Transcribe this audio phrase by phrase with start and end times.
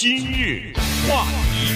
[0.00, 0.72] 今日
[1.06, 1.74] 话题，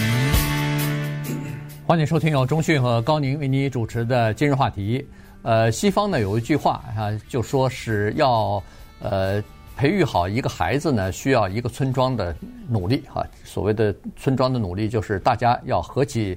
[1.87, 5.07] 欢迎收听由中讯和高宁为你主持的今日话题。
[5.43, 8.63] 呃，西方呢有一句话啊，就说是要
[9.01, 9.45] 呃
[9.77, 12.35] 培育好一个孩子呢，需要一个村庄的
[12.67, 13.23] 努力啊。
[13.45, 16.35] 所谓的村庄的努力，就是大家要合起。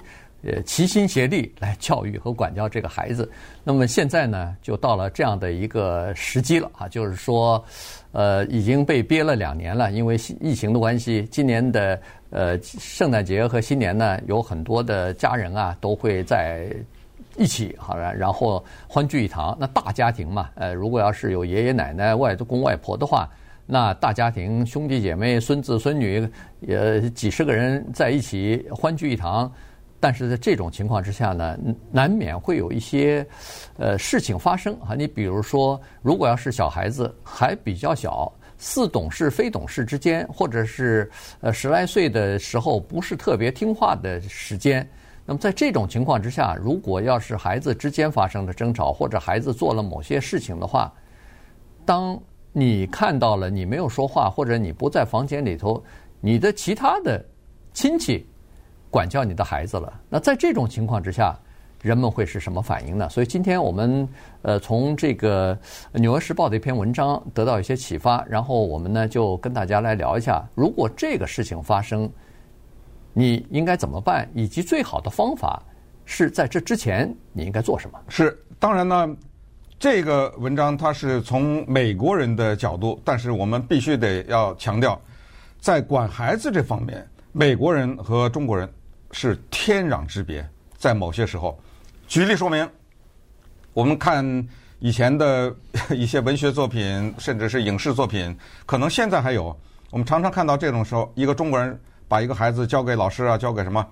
[0.48, 3.30] 呃，齐心协力来教育和管教这个孩子。
[3.66, 7.62] 那么现在呢，就到了这样的一个时机了啊，就是说，
[8.14, 11.28] 呃，已经被憋了两年了，因为疫情的关系。
[11.30, 12.00] 今年的
[12.30, 16.70] 呃圣诞节和新年呢，有很多的家人啊都会在
[17.36, 19.58] 一起，好了，然后欢聚一堂。
[19.60, 23.30] 那大家庭嘛，呃，如果要是有爷爷奶奶、外公外婆的话，
[23.66, 26.26] 那大家庭兄弟姐妹、孙子孙女，
[26.70, 29.52] 呃，几十个人在一起欢聚一堂。
[30.00, 31.58] 但是在这种情况之下呢，
[31.92, 33.26] 难免会有一些
[33.78, 34.94] 呃事情发生啊。
[34.96, 41.10] 你比如说，如果要是小孩子还比较小，似懂事非懂事之间，或者是
[41.42, 44.88] 呃十来岁的时候不是特别听话的时间，
[45.26, 50.94] 那么在这种情况之下，如果要是孩子之间发生了争吵，或者孩子做了某些事情的话，
[51.86, 52.20] 当
[52.54, 55.84] 你看到了，你没有说话，或者你不在房间里头，
[56.22, 57.24] 你的其他的
[57.74, 58.24] 亲戚。
[58.98, 61.36] 管教你的孩子了，那在这种情况之下，
[61.84, 63.08] 人们会是什么反应呢？
[63.08, 64.10] 所以今天我们
[64.42, 65.56] 呃从这个
[66.00, 72.10] 《纽约时报》的一篇文章得到一些启发，然后我们呢就跟大家来聊一下，如果这个事情发生，
[73.14, 75.62] 你应该怎么办，以及最好的方法
[76.04, 78.00] 是在这之前你应该做什么？
[78.10, 79.16] 是，当然呢，
[79.78, 85.00] 这个文章它是从美国人的角度，但是我们必须得要强调，
[85.62, 88.68] 在管孩子这方面，美国人和中国人。
[89.20, 91.60] 是天壤之别，在某些时候，
[92.08, 92.70] 举例说明，
[93.74, 95.52] 我们看以前的
[95.90, 99.46] 一些文学作品，甚至是影视作品，可能现在还有。
[99.90, 103.84] 我们常常看到这种时候，一个中国人把一个孩子交给老师啊，交给什么？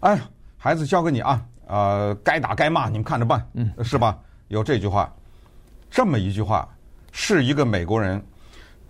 [0.00, 0.18] 哎，
[0.56, 4.18] 孩子交给你啊，呃，该打该骂，你们看着办，嗯，是吧？
[4.48, 5.14] 有这句话，
[5.90, 6.66] 这么一句话，
[7.12, 8.24] 是一个美国人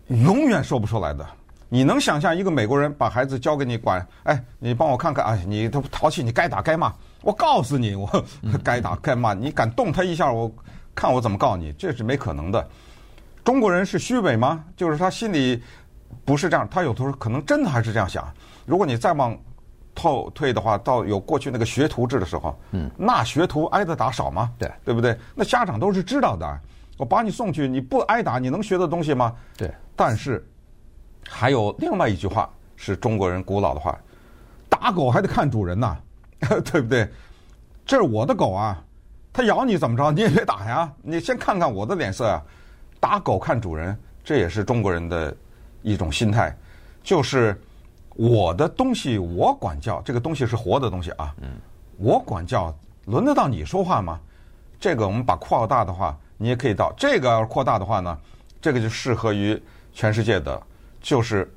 [0.07, 1.29] 永远说不出来的。
[1.73, 4.07] 你能想象一个美国人把孩子交给你管？
[4.25, 6.93] 哎，你帮我看看，哎，你都淘气，你该打该骂。
[7.23, 8.07] 我告诉你， 我
[8.63, 10.53] 该打该骂，你敢动他一下，我
[10.95, 12.69] 看我怎么告你，这是没可能的。
[13.43, 14.63] 中国人是虚伪吗？
[14.77, 15.63] 就是他心里
[16.27, 18.31] 不是这样，他有时候可能真的还是这样想。
[18.67, 19.35] 如果你再往
[19.99, 24.53] 后退的话，到有过去那个学徒制的时候，嗯，那学徒挨的打少吗？
[24.59, 25.19] 对，对不对？
[25.35, 26.61] 那家长都是知道的。
[26.99, 29.35] 我把你送去，你不挨打，你能学的东西吗？
[29.57, 30.47] 对，但是。
[31.29, 33.99] 还有另外一句话是中国人古老的话
[34.69, 35.97] ：“打狗还得看主人呐，
[36.65, 37.09] 对不对？
[37.85, 38.83] 这是我的狗啊，
[39.33, 40.11] 它咬你怎么着？
[40.13, 42.43] 你也别打呀，你先看看我的脸色啊。
[43.01, 45.35] 打狗看主人，这也是中国人的
[45.83, 46.57] 一种心态，
[47.03, 47.61] 就是
[48.15, 51.35] 我的东西我管教，这个东西是活的东西啊。
[51.41, 51.49] 嗯，
[51.99, 52.73] 我管教，
[53.07, 54.21] 轮得到你说话吗？
[54.79, 58.17] 这个我们把扩大的话，你也可以到这个要扩大的话呢，
[58.61, 59.61] 这个就适合于
[59.93, 60.61] 全世界的。”
[61.03, 61.53] 就是，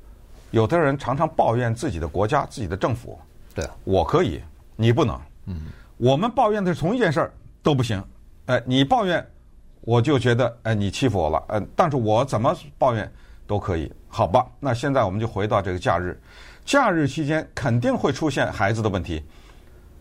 [0.50, 3.18] 有的人常常抱怨自己的国家、自己的政府。
[3.54, 4.42] 对，我可以，
[4.74, 5.18] 你不能。
[5.46, 5.62] 嗯，
[5.96, 8.02] 我们抱怨的是同一件事儿都不行。
[8.46, 9.26] 哎，你抱怨，
[9.80, 11.42] 我就觉得哎你欺负我了。
[11.48, 13.10] 嗯，但是我怎么抱怨
[13.46, 14.46] 都可以，好吧？
[14.58, 16.20] 那现在我们就回到这个假日，
[16.64, 19.24] 假日期间肯定会出现孩子的问题。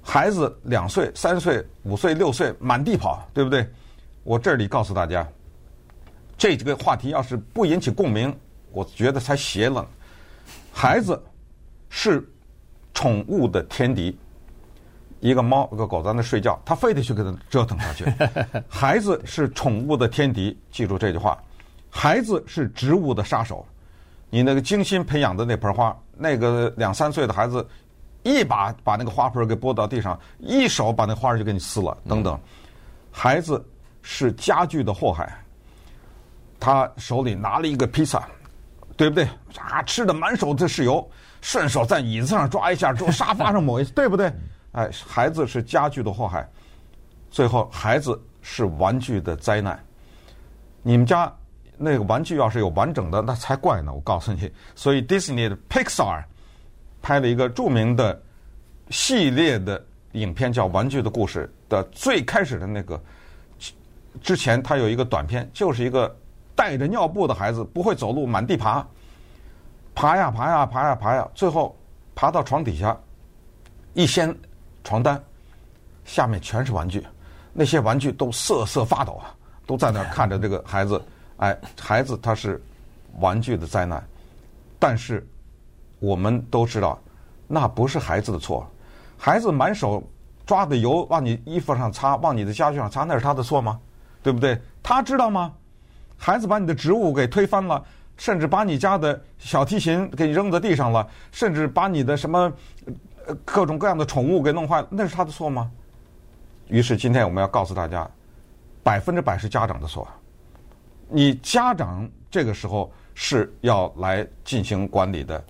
[0.02, 3.68] 孩子两岁、三岁、五岁、六岁满地跑，对不对？
[4.24, 5.28] 我这里告诉大家，
[6.38, 8.36] 这几个话题要是不引起共鸣。
[8.76, 9.88] 我觉得才邪了，
[10.70, 11.20] 孩子
[11.90, 12.22] 是
[12.94, 14.16] 宠物的天敌。
[15.22, 18.06] 一个猫、一个狗在那睡觉，他非得去给它折腾下去。
[18.68, 21.42] 孩子是宠物的天敌，记住这句话。
[21.90, 23.66] 孩子是植物的杀手。
[24.30, 27.66] 你那个精心培养的那盆花，那个两三岁的孩子，
[28.24, 32.38] 一把把那个花盆给拨到地上，一手把那花就给你撕了，等等。
[33.10, 33.66] 孩子
[34.02, 35.42] 是家具的祸害。
[36.60, 38.28] 他手里拿了一个披萨。
[38.98, 39.28] 对不对？
[39.58, 41.06] 啊，吃的满手的是油，
[41.42, 44.32] 顺手在椅子上抓一下， 就沙发上抹一下，对不对？
[44.72, 46.48] 哎，孩子是家具的祸害，
[47.30, 49.78] 最后孩子是玩具的灾难。
[50.82, 51.34] 你们家
[51.78, 53.94] 那个玩具要是有完整的，那才怪呢！
[53.94, 56.24] 我告诉你，所以 Disney 的 Pixar
[57.02, 58.22] 拍了一个著名的
[58.90, 59.84] 系列的
[60.14, 63.02] 影片，叫《玩具的故事》的最开始的那个
[64.22, 66.16] 之前，他有一个短片，就是一个。
[66.56, 68.86] 带着尿布的孩子不会走路，满地爬，
[69.94, 71.76] 爬呀爬呀爬呀爬呀，最后
[72.16, 72.98] 爬到床底下，
[73.94, 74.36] 一掀
[74.84, 75.22] 床单，
[76.06, 77.06] 下面全是玩具，
[77.54, 79.36] 那些玩具都瑟瑟发抖啊，
[79.68, 81.02] 都在那看着这个孩子。
[81.38, 82.64] 哎，孩子他是
[83.20, 84.02] 玩具的灾难，
[84.80, 85.28] 但是
[86.00, 86.98] 我们都知道，
[87.48, 88.66] 那不是孩子的错。
[89.18, 90.02] 孩子满手
[90.46, 93.80] 抓的油往你衣服上擦，往你的家具上擦，那是他的错吗？
[94.24, 94.58] 对不对？
[94.82, 95.54] 他知道吗？
[96.18, 97.84] 孩子把你的植物给推翻了，
[98.18, 102.52] 甚至把你家的小提琴给扔在地上了，甚至把你的什么
[103.44, 105.70] 各种各样的宠物给弄坏了，那是他的错吗？
[106.68, 108.10] 于是今天我们要告诉大家，
[108.84, 110.08] 百分之百是家长的错。
[111.08, 115.44] 你家长这个时候是要来进行管理的，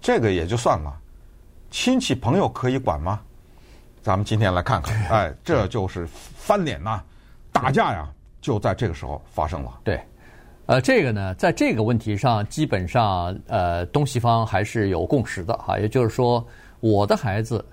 [0.00, 0.92] 这个也就算了，
[1.70, 3.20] 亲戚朋友可以管吗？
[4.02, 7.00] 咱们今天来看看， 哎，这就是翻脸呐，
[7.52, 8.08] 打架呀，
[8.40, 9.80] 就在这个时候发生了。
[9.84, 10.00] 对，
[10.66, 16.46] 呃，这个呢，在这个问题上，基本上呃，东西方还是有共识的哈，也就是说，
[16.80, 17.64] 我的孩子，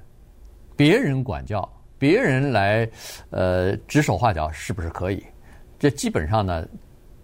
[0.76, 1.68] 别人管教，
[1.98, 2.90] 别人来
[3.30, 5.24] 呃指手画脚，是不是可以？
[5.80, 6.66] 这基本上呢。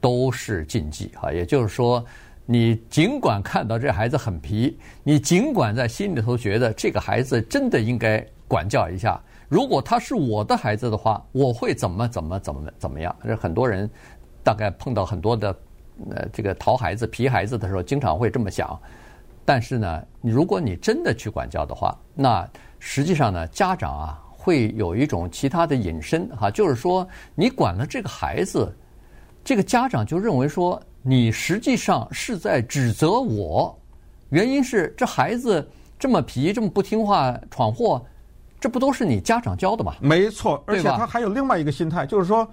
[0.03, 2.03] 都是禁忌哈，也就是说，
[2.45, 9.17] 你尽管看到这孩子很皮，你尽管在心里头觉得这个孩子真的应该管教一下。
[9.49, 13.15] 如果他是我的孩子的话，我会怎么怎么怎么怎么样？
[13.23, 13.89] 这很多人
[14.43, 15.55] 大概碰到很多的
[16.09, 18.79] 呃这个淘孩子、皮孩子的时候，经常会这么想。
[19.45, 22.47] 但是呢，如果你真的去管教的话，那
[22.79, 28.73] 实际上呢，家长啊会有一种其他的引申哈，就是说你管了这个孩子。
[29.43, 33.77] 这个家长就认为说，你实际上是在指责我，
[34.29, 35.69] 原因是这孩子
[35.99, 38.01] 这么皮，这么不听话，闯祸，
[38.63, 39.93] 这不都是你家长教的吗？
[39.99, 42.47] 没错，而且他还有另外一个心态，就是说，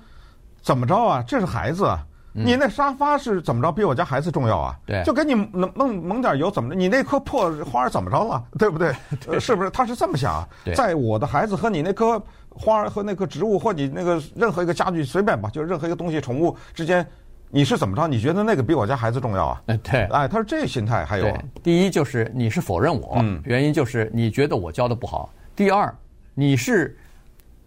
[0.60, 1.22] 怎么着啊？
[1.24, 1.88] 这是孩子，
[2.32, 3.70] 你那沙发是怎么着？
[3.70, 4.76] 比我家孩子重要啊？
[4.84, 6.74] 对，就给你弄弄蒙点油，怎么着？
[6.74, 8.42] 你那棵破花怎么着了？
[8.58, 8.92] 对不对？
[9.38, 9.70] 是不是？
[9.70, 12.20] 他是这么想，在我的孩子和你那棵。
[12.52, 17.06] 花和那棵植物，或你那个任何一个家具，随便吧，就是任何一个东西，宠物之间，
[17.48, 18.08] 你是怎么着？
[18.08, 19.62] 你觉得那个比我家孩子重要啊？
[19.66, 25.30] 哎，对，哎，他是这心态还有，第一就是你是否认我，嗯，原因就是你觉得我教的不好。
[25.60, 25.94] 第二，
[26.32, 26.96] 你是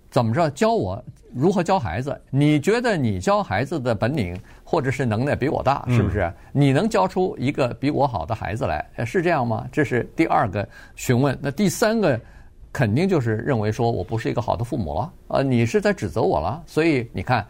[0.10, 1.00] 怎么着教我
[1.32, 2.20] 如何教孩子？
[2.32, 6.22] 你觉得你教孩子的本领或者是能耐比我大，是不是？
[6.22, 8.84] 嗯，你能教出一个比我好的孩子来？
[9.06, 9.68] 是这样吗？
[9.72, 11.38] 这是第二个询问。
[11.40, 12.20] 那第三个。
[12.72, 16.64] 肯定就是认为说我不是一个好的父母了，呃，你是在指责我了。
[16.66, 17.46] 所以你看，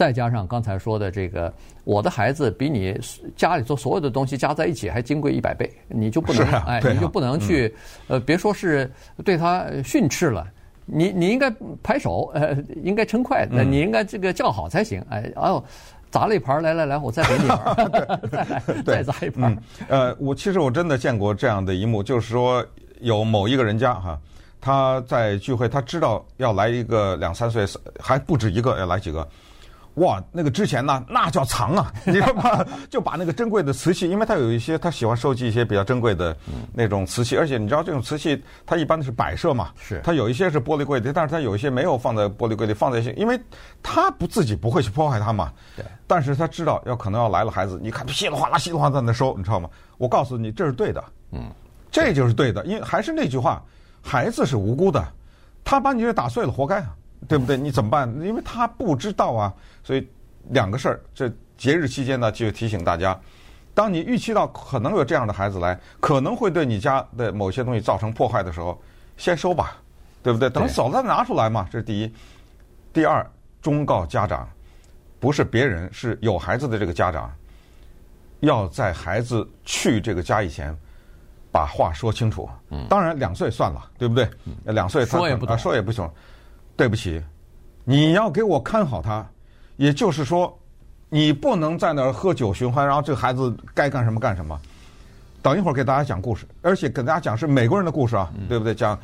[0.00, 1.52] 再加上刚才说的这个，
[1.84, 2.98] 我的孩子比你
[3.36, 7.70] 家里头所有的东西加在一起还金贵一百倍，你就不能哎，你就不能去
[8.08, 8.90] 呃，别说是
[9.26, 10.46] 对他训斥了，
[10.86, 11.52] 你你应该
[11.82, 15.04] 拍手，呃，应该称快，那你应该这个叫好才行。
[15.10, 15.62] 哎，哦，
[16.10, 19.54] 砸了一盘，来来来，我再给你一盘， 再来 再砸一盘。
[19.86, 22.64] 呃，我其实我真的见过这样的一幕，就是说
[23.00, 24.18] 有某一个人家哈。
[24.62, 27.66] 他在聚会，他知道要来一个两三岁，
[27.98, 29.28] 还不止一个，要来几个。
[29.94, 32.64] 哇，那个之前呢，那叫藏啊， 你知道吗？
[32.88, 36.34] 就把那个珍贵的瓷器，因为他有一些他喜欢收集一些比较珍贵的
[36.72, 43.38] 那种瓷器，而且你知道这种瓷器，它一般是摆设嘛，是它有一些是玻璃柜里，但是它有一些没有放在玻璃柜里，放在一些，因为
[43.82, 45.52] 他不自己不会去破坏它嘛。
[45.76, 45.84] 对。
[46.06, 49.68] 但是他知道要可能要来了孩子，你看稀里哗啦稀里哗啦在那收，你知道吗？
[49.98, 51.04] 我告诉你，这是对的。
[51.32, 51.50] 嗯。
[51.90, 53.62] 这就是对的，因为还是那句话。
[54.02, 55.06] 孩子是无辜的，
[55.62, 56.96] 他把你这打碎了，活该啊，
[57.28, 57.56] 对不对？
[57.56, 58.08] 你怎么办？
[58.22, 60.08] 因为他不知道啊，所以
[60.50, 61.00] 两个事儿。
[61.14, 63.18] 这节日期间呢，就提醒大家，
[63.74, 68.80] 当你预期到可能有这样的孩子来，可能会对你家的某些东西造成破坏的时候，
[69.16, 69.76] 先收吧，
[70.22, 70.48] 对不对？
[70.50, 72.14] 等走了再拿出来嘛，这是第一。
[72.92, 73.24] 第二，
[73.62, 74.48] 忠告家长，
[75.18, 77.30] 不是别人，是有孩子的这个家长，
[78.40, 80.76] 要在孩子去这个家以前。
[81.52, 82.48] 把话说清楚，
[82.88, 84.30] 当然两岁算了，对不对？
[84.66, 86.08] 两岁他说也不懂，说也不行。
[86.76, 87.22] 对不起，
[87.84, 89.26] 你要给我看好他，
[89.76, 90.58] 也就是说，
[91.08, 94.58] 你不能在那儿喝酒寻欢，然后这个孩子该干什么干什么。
[95.42, 98.74] 等一会儿给大家讲故事，而且给大家讲是美国人的故事啊，对不对？
[98.74, 98.98] 讲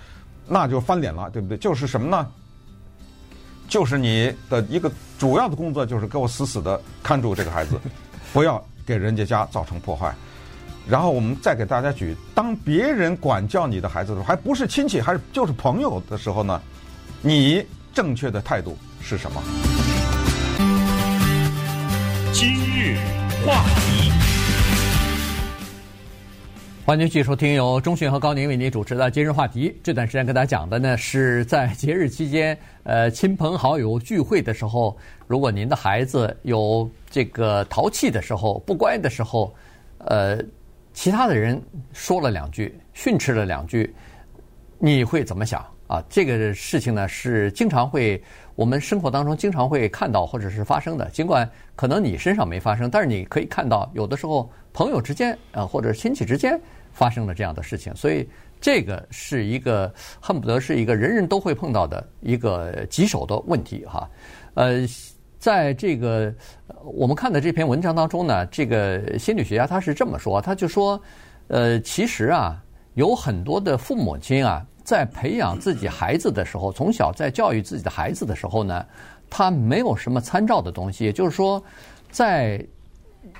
[0.46, 1.56] 那就翻脸了，对不对？
[1.56, 2.26] 就是什么呢？
[3.68, 7.80] 就是你的一个主要的工作就是给我死死的看住这个孩子，
[8.32, 10.14] 不要给人家家造成破坏。
[10.86, 16.62] 然后我们再给大家举，当别人管教你的孩子的时候，还不是亲戚，还是就是朋友的时候呢，
[17.26, 17.60] 你
[17.92, 19.42] 正确的态度是什么？
[22.32, 22.96] 今日
[23.44, 24.12] 话题，
[26.84, 29.76] 欢迎继续收听由钟讯和高宁为您主持的今日话题。
[29.82, 39.52] 这段时间跟大家讲的呢，是在节日期间，呃，亲朋好友聚会的时候，如果您的孩子有这个淘气的时候、不乖的时候，
[39.98, 40.38] 呃。
[40.92, 41.60] 其他的人
[41.92, 43.94] 说了两句，训斥了两句，
[44.78, 46.02] 你会怎么想啊？
[46.08, 48.22] 这个事情呢，是经常会
[48.54, 51.08] 我们生活当中经常会看到或者是发生的。
[51.10, 56.60] 尽管可能你身上没发生，但是你可以看到，有的时候朋友之间啊，或者亲戚之间
[56.92, 58.28] 发生了这样的事情，所以
[58.60, 64.08] 这个是一个恨不得是一个人人都会碰到的一个棘手的问题哈。
[64.54, 64.86] 呃，
[65.38, 66.34] 在这个
[66.82, 71.00] 我们看的这篇文章当中呢，这个心理学家他是这么说，他就说，
[71.48, 72.60] 呃，其实啊，
[72.94, 78.86] 有很多的父母亲啊，在培养自己孩子的时候，从小在教育自己的孩子的时候呢，
[79.28, 81.60] 他没有什么参照的东西，也就是说，
[82.08, 82.64] 在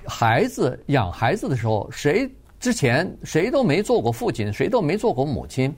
[0.04, 2.28] 孩子养孩子的时候，谁？
[2.58, 5.72] 之前谁都没做过父亲，谁都没做过母亲，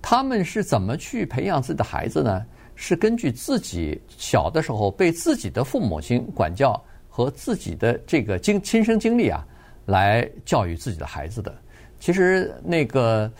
[0.00, 2.46] 他们是怎么去培养自己的孩子呢？
[2.74, 9.46] 是根据自己小的时候被自己的父母亲管教和自己的这个经亲身经历啊，
[9.84, 11.54] 来教育自己的孩子的。
[12.00, 13.30] 其实那个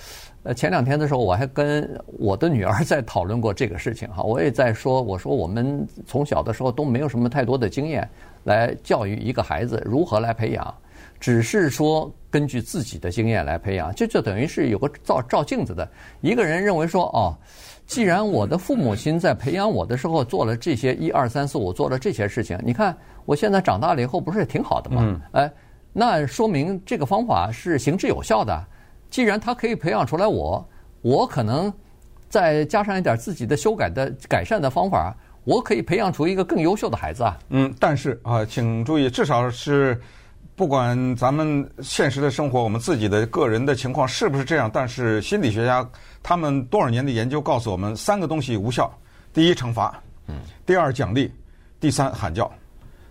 [0.45, 8.09] 呃前两天的时候，我还跟我的女儿 在讨论过这个事情哈，我也在说，我说我们从小的时候都没有什么太多的经验
[8.45, 10.75] 来教育一个孩子如何来培养。
[11.21, 15.89] 只是说根据自己的经验来培养，这就等于是有个照照镜子的
[16.21, 17.33] 一个人认为说哦，
[17.87, 25.21] 既然我的父母亲在培养我的时候做了这些一二三四五做了这些事情，你看我现在长大了以后不是也挺好的吗？
[25.31, 25.53] 哎，
[25.93, 28.61] 那说明这个方法是行之有效的。
[29.13, 30.67] 既然他可以培养出来我，
[31.03, 31.73] 我可能
[32.29, 35.15] 再加上一点自己的修改的改善的方法，
[35.45, 37.39] 我可以培养出一个更优秀的孩子啊。
[37.51, 40.01] 嗯，但是啊，请注意，至少是。
[40.55, 45.85] 不管咱们现实的生活，我们自己的个人的情况是不是这样，但是心理学家
[46.23, 48.93] 他们多少年的研究告诉我们，三个东西无效：
[49.33, 49.91] 第一，惩罚；
[50.29, 51.27] 嗯，第二，奖励；
[51.81, 52.53] 第三，喊叫。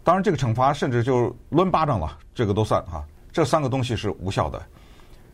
[0.03, 3.03] 当然，这个惩罚甚至就抡巴掌了，这个都算啊。
[3.33, 4.61] 这三个东西是无效的，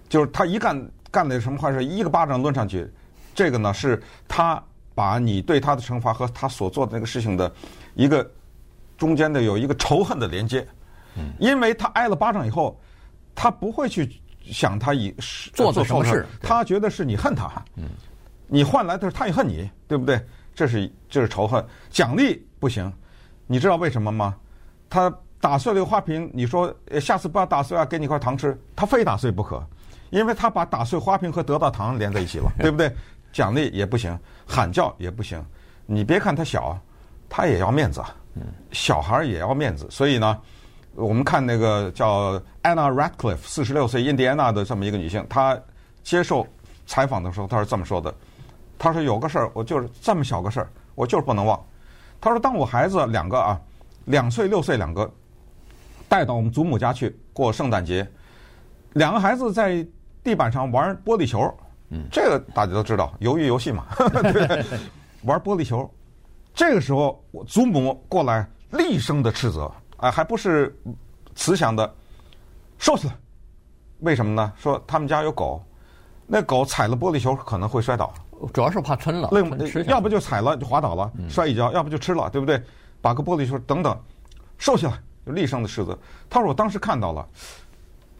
[0.09, 2.89] 就是他一干干了什么坏事，一个巴掌抡上去，
[3.33, 4.61] 这个呢是他
[4.95, 7.51] 把你对他的惩罚和他所做的那个事情的
[7.95, 8.29] 一个
[8.97, 10.65] 中间的有一个仇恨的连接。
[11.39, 12.79] 因为他挨了巴掌以后，
[13.33, 15.11] 他不会去想他以
[15.51, 17.49] 做错什么事，他觉得是你恨他，
[18.45, 20.23] 你换来的是他也恨你，对不对？
[20.53, 21.65] 这是这是仇恨。
[21.89, 22.93] 奖励不行，
[23.47, 24.35] 你知道为什么吗？
[24.87, 25.11] 他
[25.41, 26.71] 打碎了个花瓶，你说
[27.01, 29.65] 下次不要打碎啊，给你块糖吃，他非打碎不可，
[30.09, 32.91] 因为他把打碎花瓶和得到糖连在一起了， 对不对？
[33.31, 35.43] 奖励也不行，喊叫也不行。
[35.85, 36.77] 你别看他小，
[37.29, 38.03] 他也要面子，
[38.71, 40.37] 小孩也要面子，所以呢。
[40.95, 45.55] 我们看那个叫 Anna Radcliffe，四十六岁，印第安纳的这么一个女性，她
[46.01, 46.43] 接受
[46.87, 48.11] 采访的时候，她是这么说的
[48.79, 51.63] ：“她说有个事儿，我就是这么小个事儿，我就是不能忘。
[52.19, 53.61] 她说，当我孩子两个啊，
[54.05, 55.07] 两岁、六岁两个，
[56.09, 58.09] 带到我们祖母家去过圣诞节，
[58.93, 59.85] 两个孩子在
[60.27, 61.49] 地板上玩玻璃球，
[61.87, 63.85] 嗯，这个大家都知道，鱿鱼游戏嘛，
[64.33, 64.65] 对，
[65.23, 65.89] 玩玻璃球。
[66.53, 70.77] 这个时候，我祖母过来厉声的斥责。”啊，还不是
[71.33, 71.89] 慈祥的，
[72.77, 73.15] 收起来。
[73.99, 74.51] 为什么呢？
[74.57, 75.63] 说他们家有狗，
[76.25, 78.13] 那狗踩了玻璃球可能会摔倒，
[78.53, 79.29] 主要是怕抻了。
[79.85, 82.61] 要不就踩了就滑倒了，摔一跤；要不就吃了，对不对？
[83.01, 83.97] 把个玻璃球等等，
[84.57, 85.97] 收起来，就厉声的斥责。
[86.29, 87.25] 他说：“我当时看到了，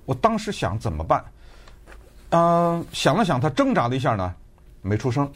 [0.06, 1.22] 我当时想怎么办？
[2.30, 4.34] 嗯，想了想，他挣扎了一下呢，
[4.82, 5.30] 没出声。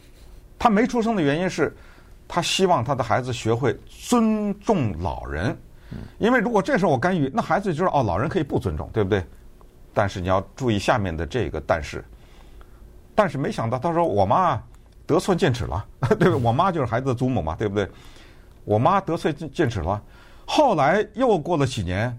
[0.59, 1.75] 他没出声的原因是，
[2.27, 5.57] 他希望他的孩子学会尊重老人。”
[6.19, 9.21] 因为如果这时候我干预，那孩子就知道哦，老人可以不尊重，对不对？
[9.93, 12.01] 但是你要注意下面的这个但是，
[13.13, 14.61] 但是没想到他说我妈
[15.05, 15.85] 得寸进尺了，
[16.17, 16.33] 对不对？
[16.35, 17.85] 我妈就是孩子的祖母嘛，对不对？
[18.63, 20.01] 我妈得寸进尺了。
[20.45, 22.17] 后来又过了几年，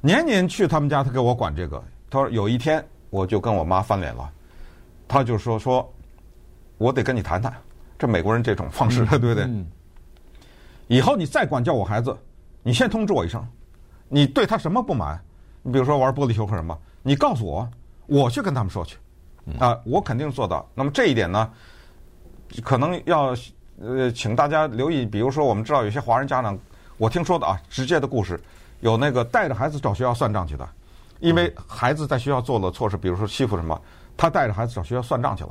[0.00, 1.82] 年年去他们家，他给我管这个。
[2.08, 4.30] 他说有一天我就跟我妈翻脸了，
[5.06, 5.92] 他就说说，
[6.76, 7.52] 我得跟你谈谈，
[7.98, 9.48] 这美国人这种方式，对不对？
[10.86, 12.16] 以后你再管教我孩子。
[12.62, 13.46] 你先通知我一声，
[14.08, 15.18] 你对他什么不满？
[15.62, 17.68] 你比如说玩玻璃球或什么，你告诉我，
[18.06, 18.98] 我去跟他们说去。
[19.58, 20.68] 啊，我肯定做到。
[20.74, 21.50] 那么这一点呢，
[22.62, 23.34] 可能要
[23.80, 25.06] 呃，请大家留意。
[25.06, 26.58] 比如说，我们知道有些华人家长，
[26.98, 28.38] 我听说的啊，直接的故事，
[28.80, 30.68] 有那个带着孩子找学校算账去的，
[31.20, 33.80] 因为孩子在学校做了错事，比如说欺负什么，
[34.16, 35.50] 他带着孩子找学校算账去了。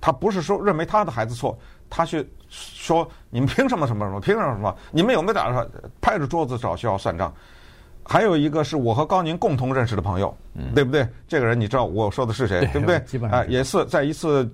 [0.00, 1.58] 他不是说认为他的孩子错。
[1.88, 4.20] 他去说：“你们凭什么什么什么？
[4.20, 4.76] 凭什么什么？
[4.90, 5.64] 你们有没有打算
[6.00, 7.32] 拍着桌子找学校算账？”
[8.04, 11.06] 还有一个是我和高宁共同认识的朋友，嗯、对不对？
[11.28, 12.98] 这个人你知道我说的是谁，对，对不对？
[13.06, 14.48] 基本上、呃、也是在一次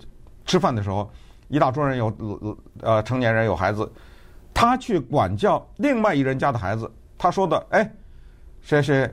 [0.45, 1.11] 吃饭的时候，
[1.49, 2.15] 一大桌人有
[2.81, 3.91] 呃成年人有孩子，
[4.53, 7.91] 他去管教另外一人家的孩子，他说的：“哎，
[8.61, 9.11] 谁谁，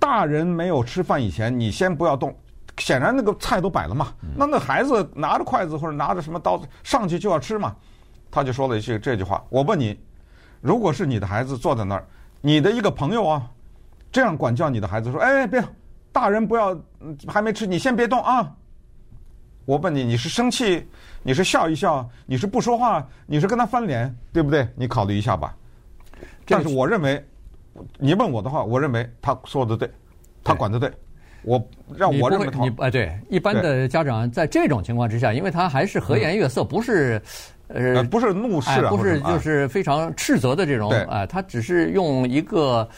[0.00, 2.34] 大人没有吃饭以前，你先不要动。”
[2.78, 7.76] 显然那个菜都摆了嘛，那那孩子拿着筷子或者拿着什么刀子上去就要吃嘛，
[8.30, 9.44] 他就说了一句这句话。
[9.50, 10.00] 我问你，
[10.62, 12.06] 如果是你的孩子坐在那儿，
[12.40, 13.50] 你的一个朋友啊，
[14.10, 15.62] 这样管教你的孩子说：“哎，别，
[16.10, 18.50] 大人不要嗯还没吃，你先别动啊。
[19.66, 20.88] 我问你，你是生气，
[21.22, 24.66] 你是笑一笑，你是不说话，你是跟他翻脸，对不对？
[24.74, 25.54] 你考虑一下吧。
[26.46, 27.22] 但是我认为，
[27.98, 29.90] 你问我的话，我认为他说的对，
[30.42, 30.90] 他管的对。
[31.42, 31.62] 我
[31.96, 37.20] 让我认为他，你哎对，一般的家长在这种情况之下，因为他还是和颜悦色，不是
[37.68, 42.88] 呃不是怒视啊，不是就是非常斥责的这种啊，他只是用一个。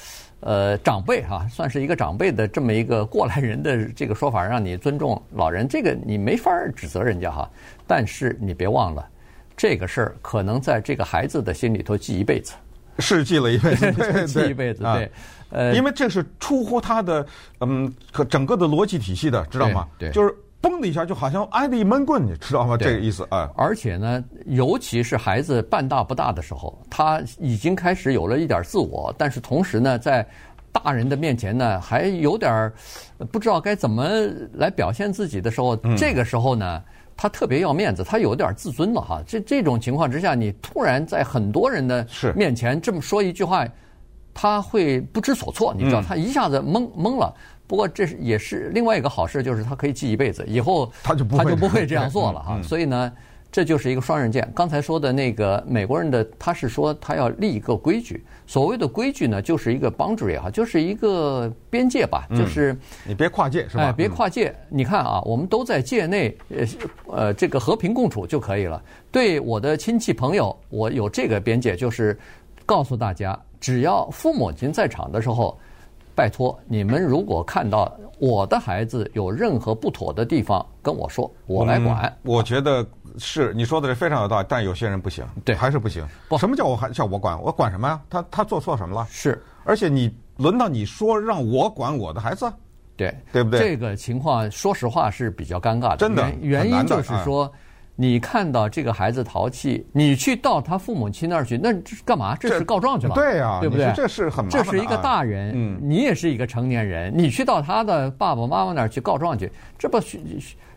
[0.45, 7.49] 呃，长辈哈，算是一个长辈的这么一个过来人的这个说法，让你尊重老人，这个你没法指责人家哈。
[7.87, 9.09] 但是你别忘了，
[9.57, 12.55] 这个事儿可能在这个孩子的心里头记一辈子，
[12.99, 14.83] 是记了一辈子， 记一辈子。
[14.83, 15.11] 对，
[15.51, 17.27] 呃，因为这是出乎他的
[17.61, 19.87] 嗯，可整个的逻辑体系的，知道吗？
[19.99, 20.35] 对，就是。
[20.63, 22.77] 嘣的一下，就好像挨了一闷棍，你知道吗？
[22.77, 23.51] 这个意思啊。
[23.57, 30.25] 而且呢，尤其是孩子半大不大的时候，他已经开始有了一点自我，但是同时呢，在
[30.71, 32.73] 大人的面前呢，还有点
[33.33, 34.09] 不知道该怎么
[34.53, 36.81] 来表现自己的时候，嗯、这个时候呢，
[37.23, 39.23] 他特别要面子，他有点自尊了哈。
[39.25, 43.65] 这这种情况之下，你突然在很多人的面前这么说一句话，
[44.35, 47.33] 他会不知所措，你知道，他一下子懵懵了。
[47.69, 52.61] 不过这是也是另外一个好事，就是他可以记一辈子，以后他就不会他就不会这样 做了哈。
[52.61, 53.13] 所以呢，
[53.53, 54.51] 这就是一个双刃剑。
[54.55, 58.25] 刚才说的那个美国人的，他是说他要立一个规矩。
[58.47, 62.75] 所谓的规矩呢，就是一个 boundary 哈，就是一个边界吧，就是
[63.07, 63.85] 你别跨界是吧？
[63.85, 64.55] 哎，别跨界。
[64.71, 66.67] 你看啊，我们都在界内，呃
[67.07, 68.83] 呃，这个和平共处就可以了。
[69.11, 72.19] 对我的亲戚朋友，我有这个边界，就是
[72.65, 75.59] 告诉大家，只要父母亲在场的时候。
[76.15, 82.05] 拜托你们，如果看到我的孩子有任何不妥的地方，跟我说，我来管。
[82.05, 82.87] 嗯、我觉得
[83.19, 86.07] 是你说的是非常有道理，但有些人不行，对，还是不行。
[86.29, 87.41] 不，什么叫我还叫我管？
[87.43, 88.01] 我管什么呀？
[88.09, 89.07] 他他做错什么了？
[89.11, 92.53] 是，而且你轮到你说让我管我的孩子，
[92.97, 93.61] 对对不对？
[93.61, 96.31] 这个情况说实话是比较尴尬的，真的。
[96.41, 97.51] 原因就是说。
[98.03, 102.35] 你看到这个孩子淘气，你去到他父母亲那儿去，那这是干嘛？
[102.35, 103.93] 这是告状去了，对呀，对不对？
[103.95, 104.65] 这是很麻烦。
[104.65, 110.19] 这是一个大人，嗯，你也是一个成年人，你去到他的爸爸妈妈那儿去告状去，这不学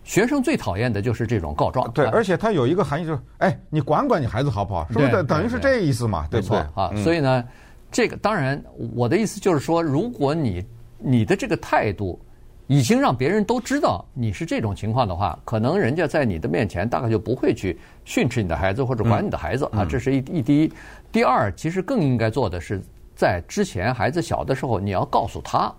[0.04, 1.90] 学生最讨厌的就是这种告状。
[1.94, 4.88] 对，而且他有一个含义就是，哎，你管管你孩子好不好？
[4.92, 6.28] 是不是等于是这意思嘛？
[6.30, 6.60] 对不对？
[6.76, 7.44] 啊，所以呢，
[7.92, 10.64] 这个当然，我的意思就是说，如果你
[11.00, 12.22] 你的这个态度。
[12.68, 19.86] 已经让别人都知道你是这种情况的话，可能人家在你的面前大概就不会去训斥你的孩子或者管你的孩子啊。
[19.86, 20.74] 这是一一第一。
[21.12, 22.82] 第二，其实更应该做的是，
[23.16, 25.72] 在之前孩子小的时候，你要告诉他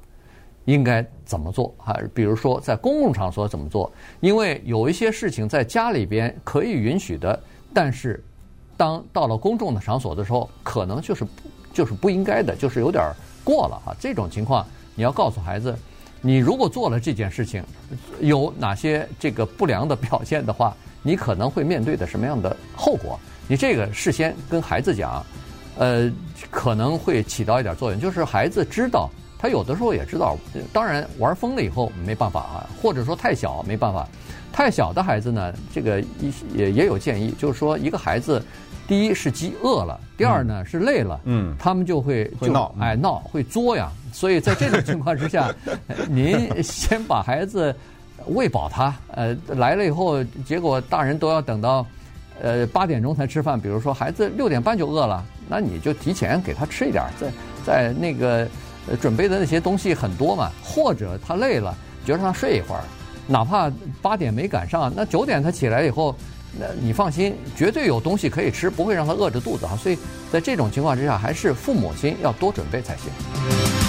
[0.67, 1.97] 应该怎么做啊。
[2.15, 7.43] 比如说在公共场所怎么做，因为有一些事情在家里边可以允许的，
[7.75, 8.23] 但是
[8.77, 11.27] 当到了公众的场所的时候，可能就是
[11.73, 13.97] 就是不应该的，就是有点过了啊。
[13.99, 15.77] 这种情况你要告诉孩子。
[16.27, 17.63] 你如果做了这件事情，
[18.19, 23.17] 有哪些这个不良的表现的话，你可能会面对的什么样的后果？
[23.47, 25.25] 你这个事先跟孩子讲，
[25.79, 26.11] 呃，
[26.51, 29.09] 可能会起到一点作用，就是孩子知道，
[29.39, 30.37] 他有的时候也知道。
[30.73, 34.09] 当然玩疯了以后没办法啊，或者说太小没办法。
[34.53, 36.03] 太小的孩子呢，这个
[36.55, 38.43] 也也有建议，就是说一个孩子，
[38.87, 43.91] 第一是饥饿了，第二呢是累了，嗯，他们就会就闹，哎闹会作呀。
[44.13, 45.53] 所以在这种情况之下，
[46.09, 47.75] 您先把孩子
[48.29, 51.85] 喂饱他，呃，来了以后，结果大人都要等到
[52.41, 53.61] 呃八点钟才吃饭。
[53.61, 57.33] 比如说孩子六点半就饿了，那你就提前给他吃一点，在
[57.65, 58.49] 在那个
[59.01, 60.51] 准备的那些东西很多嘛。
[60.63, 62.83] 或者他累了，就让他睡一会儿，
[63.27, 63.71] 哪怕
[64.01, 66.15] 八点没赶上，那九点他起来以后，
[66.59, 69.77] 那你放心，绝对有东西可以吃，不会让他饿着肚子啊。
[69.81, 69.99] 所以
[70.33, 73.86] 在这种情况之下，还是父母亲要多准备才行。